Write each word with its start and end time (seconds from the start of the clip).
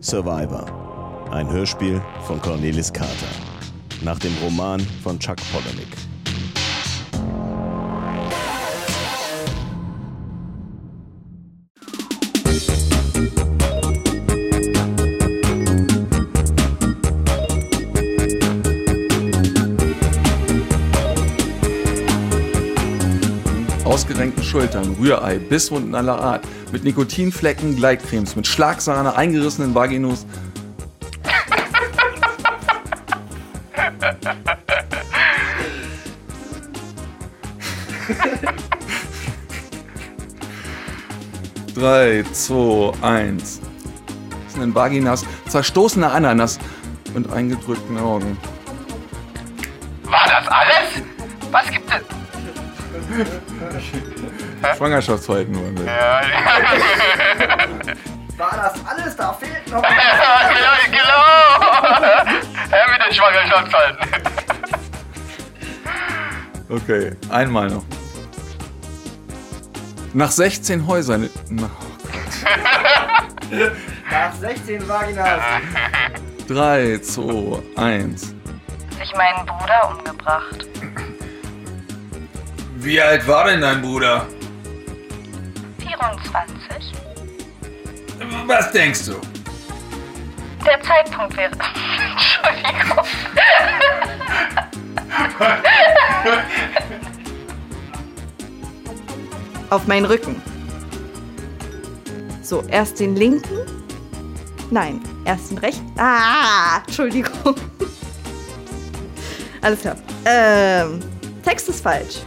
Survivor. 0.00 1.28
Ein 1.30 1.50
Hörspiel 1.50 2.00
von 2.26 2.40
Cornelis 2.40 2.92
Carter. 2.92 3.12
Nach 4.02 4.18
dem 4.18 4.32
Roman 4.42 4.80
von 5.02 5.18
Chuck 5.18 5.36
Palahniuk. 5.52 5.88
ausgerenkten 23.84 24.44
Schultern, 24.44 24.96
Rührei, 25.00 25.38
Bisswunden 25.38 25.94
aller 25.94 26.20
Art, 26.20 26.44
mit 26.72 26.84
Nikotinflecken, 26.84 27.76
Gleitcremes, 27.76 28.36
mit 28.36 28.46
Schlagsahne, 28.46 29.16
eingerissenen 29.16 29.74
Vaginus. 29.74 30.24
Drei, 41.74 42.24
zwei, 42.32 42.92
eins. 43.02 43.60
Vaginas, 44.74 45.24
zerstoßene 45.48 46.10
Ananas 46.10 46.58
und 47.14 47.32
eingedrückten 47.32 47.96
Augen. 47.96 48.36
Schwangerschaftsverhalten 54.76 55.52
nur. 55.52 55.70
Ne? 55.72 55.84
Ja, 55.86 56.20
War 58.38 58.52
das 58.56 58.74
alles? 58.86 59.16
Da 59.16 59.32
fehlt 59.32 59.68
noch. 59.68 59.82
genau, 60.52 60.76
genau. 60.90 62.24
Her 62.70 62.86
mit 62.92 63.00
den 63.06 63.12
Schwangerschaftshalten. 63.14 64.08
Okay, 66.68 67.16
einmal 67.30 67.68
noch. 67.68 67.84
Nach 70.14 70.30
16 70.30 70.86
Häusern. 70.86 71.28
Na, 71.48 71.68
Nach 74.10 74.32
16 74.34 74.88
Vaginas. 74.88 75.40
3, 76.46 76.98
2, 76.98 77.62
1. 77.76 78.34
Sich 78.98 79.14
meinen 79.16 79.46
Bruder 79.46 79.88
umgebracht. 79.96 80.66
Wie 82.88 83.02
alt 83.02 83.28
war 83.28 83.44
denn 83.44 83.60
dein 83.60 83.82
Bruder? 83.82 84.26
24. 85.78 86.94
Was 88.46 88.72
denkst 88.72 89.04
du? 89.04 89.16
Der 90.64 90.80
Zeitpunkt 90.80 91.36
wäre. 91.36 91.50
Entschuldigung. 92.64 93.04
Auf 99.68 99.86
meinen 99.86 100.06
Rücken. 100.06 100.40
So, 102.40 102.64
erst 102.68 103.00
den 103.00 103.16
linken. 103.16 103.66
Nein, 104.70 105.02
erst 105.26 105.50
den 105.50 105.58
rechten. 105.58 105.92
Ah, 105.98 106.78
Entschuldigung. 106.86 107.54
Alles 109.60 109.82
klar. 109.82 109.96
Ähm, 110.24 111.00
Text 111.44 111.68
ist 111.68 111.82
falsch. 111.82 112.22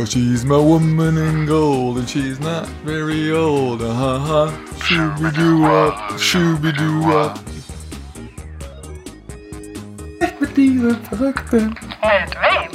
Oh, 0.00 0.04
she's 0.04 0.44
my 0.44 0.56
woman 0.56 1.16
in 1.18 1.46
gold 1.46 1.98
and 1.98 2.08
she's 2.08 2.38
not 2.38 2.66
very 2.84 3.32
old. 3.32 3.80
Haha. 3.80 4.52
Shooby-doo 4.78 5.64
up, 5.64 6.12
shooby-doo 6.18 7.10
up. 7.12 7.38
Mit 10.40 10.56
diesem 10.56 10.96
Verrückten, 11.04 11.70
Mit 11.70 12.34
wem? 12.34 12.70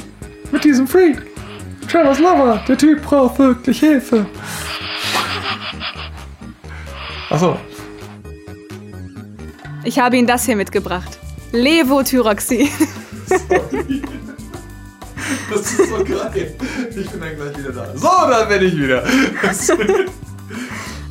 mit 0.52 0.64
diesem 0.64 0.86
Freak. 0.86 1.22
Trevor's 1.88 2.18
Lover, 2.18 2.62
der 2.68 2.76
Typ 2.76 3.02
braucht 3.02 3.38
wirklich 3.38 3.78
Hilfe. 3.80 4.26
Achso, 7.30 7.58
Ich 9.84 9.98
habe 9.98 10.16
Ihnen 10.16 10.26
das 10.26 10.44
hier 10.44 10.56
mitgebracht. 10.56 11.18
Levothyroxin. 11.52 12.68
Das 15.50 15.60
ist 15.60 15.76
so 15.88 16.04
geil. 16.04 16.54
Ich 16.90 17.10
bin 17.10 17.20
dann 17.20 17.36
gleich 17.36 17.58
wieder 17.58 17.72
da. 17.72 17.96
So, 17.96 18.08
dann 18.30 18.48
bin 18.48 18.62
ich 18.62 18.76
wieder. 18.76 19.02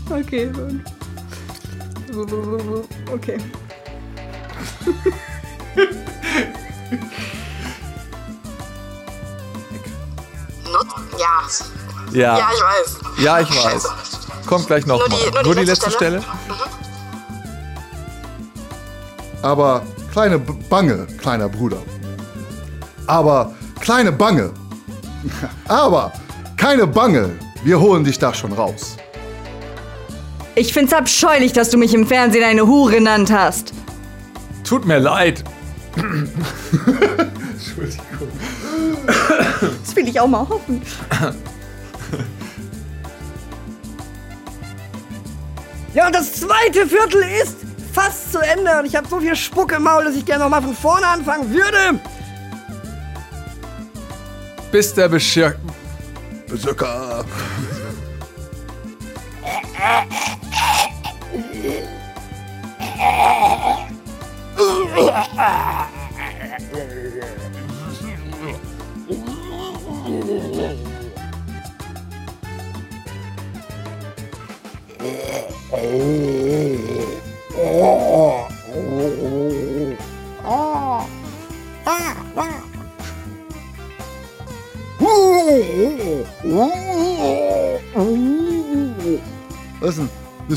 Okay. 0.10 0.52
Okay. 3.12 3.38
Ja. 11.18 11.42
Ja, 12.12 12.38
Ja, 12.38 12.50
ich 12.54 12.62
weiß. 12.62 13.00
ja, 13.24 13.40
ich 13.40 13.50
weiß. 13.50 13.90
Kommt 14.46 14.68
gleich 14.68 14.86
nochmal. 14.86 15.08
Nur 15.10 15.32
die- 15.32 15.44
Nur, 15.44 15.56
die 15.56 15.64
letzte 15.66 15.90
Stelle? 15.92 16.22
Aber 19.42 19.82
kleine 20.12 20.38
Bange, 20.40 21.08
kleiner 21.20 21.50
Bruder. 21.50 21.78
Aber 23.08 23.54
kleine 23.84 24.14
Bange. 24.14 24.52
Aber 25.68 26.14
keine 26.56 26.88
Bange, 26.88 27.32
wir 27.64 27.80
holen 27.80 28.06
dich 28.06 28.18
da 28.18 28.34
schon 28.34 28.54
raus. 28.54 28.96
Ich 30.56 30.72
find's 30.72 30.94
abscheulich, 30.94 31.52
dass 31.52 31.70
du 31.70 31.78
mich 31.78 31.94
im 31.94 32.08
Fernsehen 32.08 32.46
eine 32.46 32.66
Hure 32.66 32.94
genannt 32.94 33.32
hast. 33.32 33.74
Tut 34.64 34.86
mir 34.86 35.00
leid. 35.00 35.44
Das 39.84 39.96
will 39.96 40.08
ich 40.08 40.20
auch 40.20 40.28
mal 40.28 40.48
hoffen. 40.48 40.82
Ja, 45.94 46.08
und 46.08 46.16
das 46.16 46.32
zweite 46.34 46.88
Viertel 46.88 47.22
ist 47.44 47.58
fast 47.92 48.32
zu 48.32 48.40
Ende. 48.40 48.80
Und 48.80 48.86
ich 48.86 48.96
habe 48.96 49.08
so 49.10 49.20
viel 49.20 49.36
Spuck 49.36 49.74
im 49.74 49.84
Maul, 49.84 50.06
dass 50.06 50.16
ich 50.16 50.26
gerne 50.26 50.44
noch 50.44 50.50
mal 50.50 50.62
von 50.62 50.74
vorne 50.74 51.06
anfangen 51.06 51.52
würde. 51.52 52.00
Bis 54.74 54.92
der 54.92 55.08
Beschir... 55.08 55.56
Besöcker. 56.48 57.24
Listen, 75.76 77.10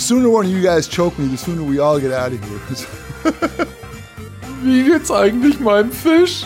sooner 0.07 0.31
one 0.31 0.47
of 0.47 0.53
you 0.53 0.63
guys 0.63 0.87
choke 0.87 1.19
me, 1.19 1.27
the 1.27 1.37
sooner 1.37 1.65
we 1.65 1.81
all 1.81 1.99
get 1.99 2.13
out 2.13 2.33
of 2.33 2.39
here. 2.45 2.61
Wie 4.63 4.85
geht's 4.85 5.11
eigentlich 5.11 5.59
meinem 5.59 5.91
Fisch? 5.91 6.45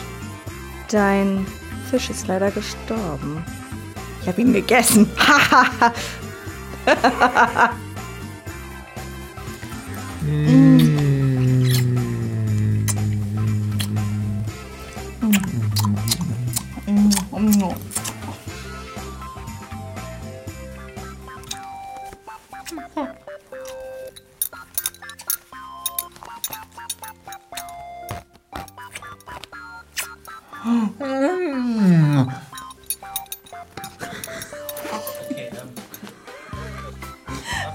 Dein 0.90 1.46
Fisch 1.90 2.08
ist 2.08 2.26
leider 2.26 2.50
gestorben. 2.50 3.44
Ich 4.22 4.28
habe 4.28 4.40
ihn 4.40 4.54
gegessen. 4.54 5.10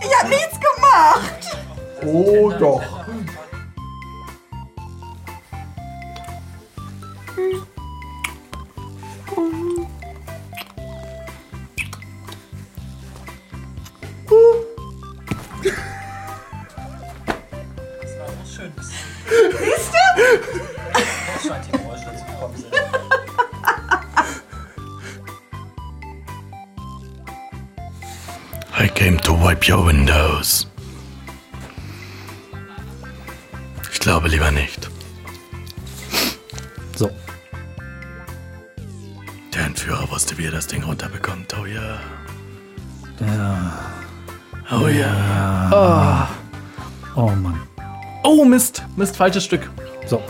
Ich 0.02 0.18
habe 0.18 0.30
nichts 0.30 0.60
gemacht. 0.60 1.58
Oh 2.06 2.52
doch. 2.60 2.95
Wipe 29.56 29.70
your 29.70 29.86
windows. 29.86 30.68
Ich 33.92 34.00
glaube 34.00 34.28
lieber 34.28 34.52
nicht. 34.52 34.90
So. 36.96 37.10
Der 39.54 39.66
Entführer 39.66 40.10
wusste, 40.12 40.38
wie 40.38 40.46
er 40.46 40.52
das 40.52 40.68
Ding 40.68 40.84
runterbekommt. 40.84 41.56
Oh 41.60 41.66
ja. 41.66 42.00
Ja. 43.20 43.80
Oh 44.72 44.88
ja. 44.88 46.28
Oh. 47.16 47.22
Oh 47.22 47.30
Mann. 47.30 47.62
Oh, 48.24 48.44
Mist. 48.44 48.84
Mist, 48.98 49.16
falsches 49.16 49.46
Stück. 49.46 49.70
So. 50.06 50.22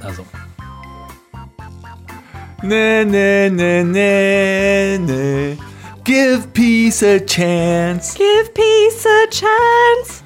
Also. 0.00 0.26
Ne, 2.62 3.04
ne, 3.04 3.50
ne, 3.50 3.84
ne, 3.84 4.98
ne. 4.98 5.58
Give 6.06 6.54
peace 6.54 7.02
a 7.02 7.18
chance. 7.18 8.14
Give 8.14 8.54
peace 8.54 9.04
a 9.04 9.26
chance. 9.26 10.22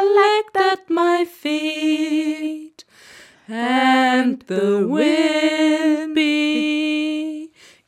Collect 0.00 0.56
at 0.56 0.88
my 0.88 1.26
feet 1.26 2.84
and 3.48 4.40
the 4.42 4.86
wind 4.88 6.14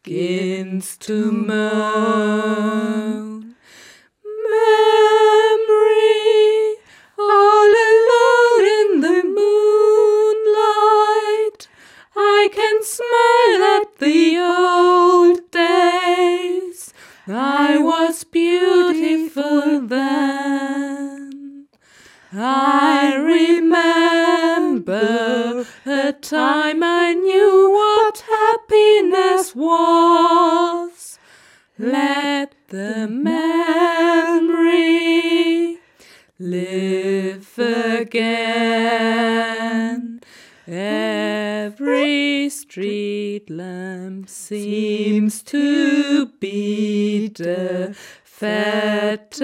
begins 0.05 0.99
to 0.99 1.33
moan. 1.33 3.02
Happiness 29.23 29.55
was. 29.55 31.19
Let 31.79 32.55
the 32.69 33.07
memory 33.09 34.49
live 36.39 37.59
again. 37.59 39.01
Every 40.67 42.49
street 42.51 43.51
lamp 43.51 44.29
seems 44.29 45.43
to 45.45 46.27
be 46.39 47.29
the 47.29 47.97
fatalistic 48.25 49.41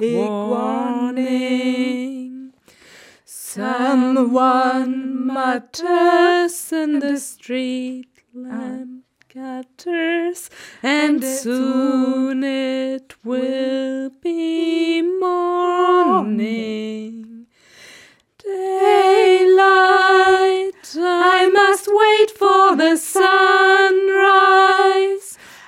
warning. 0.00 1.81
Someone 3.54 5.26
mutters 5.26 6.72
in 6.72 7.00
the 7.00 7.18
street 7.18 8.08
ah. 8.34 8.48
lamp 8.48 9.04
gutters, 9.28 10.48
and 10.82 11.22
soon 11.22 12.44
it 12.44 13.14
will 13.22 14.08
be 14.22 15.02
morning. 15.02 16.46
Daylight, 18.38 19.52
I 20.96 21.50
must 21.52 21.88
wait 21.92 22.30
for 22.30 22.74
the 22.74 22.96
sunrise. 22.96 23.28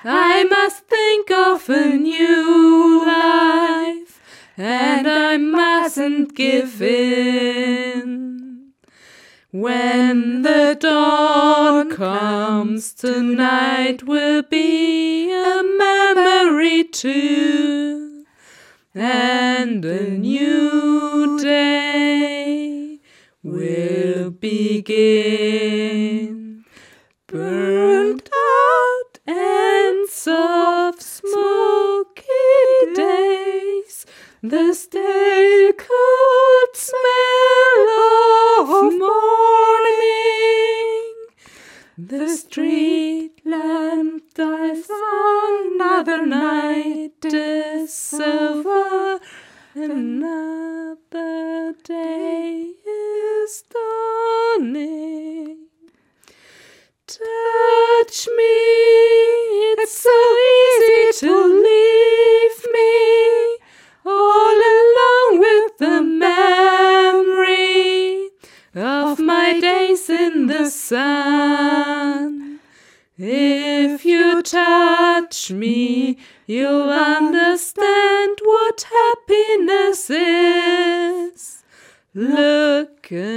I 0.03 0.43
must 0.45 0.87
think 0.87 1.29
of 1.29 1.69
a 1.69 1.95
new 1.95 3.05
life, 3.05 4.19
and 4.57 5.07
I 5.07 5.37
mustn't 5.37 6.33
give 6.33 6.81
in. 6.81 6.94
When 9.57 10.41
the 10.41 10.75
dawn 10.77 11.89
comes, 11.89 12.93
tonight 12.93 14.03
will 14.03 14.43
be 14.43 15.31
a 15.31 15.63
memory 15.63 16.83
too, 16.83 18.25
and 18.93 19.85
a 19.85 20.09
new 20.09 21.39
day 21.41 22.99
will 23.43 24.31
begin. 24.31 26.34
Another 45.75 46.25
night 46.25 47.25
is 47.25 48.13
over, 48.13 49.19
another 49.75 51.73
day 51.83 52.71
is 52.87 53.63
dawning. 53.73 55.57
Touch 57.07 58.27
me, 58.37 58.55
it's 59.75 59.97
so 59.97 60.17
easy 60.55 61.27
to 61.27 61.61
leave 61.61 62.34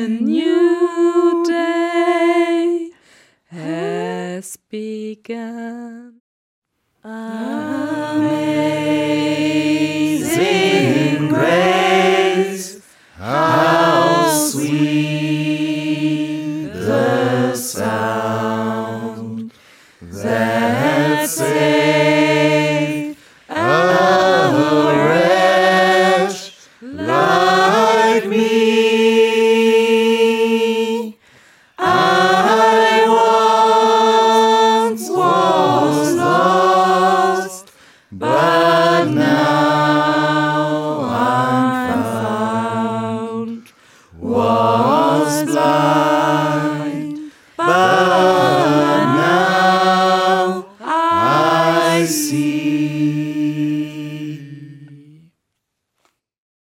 new 0.08 1.44
day 1.44 2.90
has 3.50 4.56
begun. 4.70 6.20
Amazing 7.04 7.57
Bye. 38.10 38.57